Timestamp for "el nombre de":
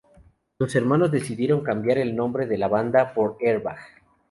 1.99-2.57